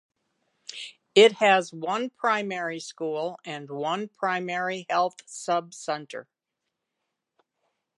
It 1.13 1.33
has 1.33 1.71
one 1.71 2.09
primary 2.09 2.79
school 2.79 3.39
and 3.45 3.69
one 3.69 4.07
primary 4.07 4.87
health 4.89 5.17
sub 5.27 5.75
centre. 5.75 6.27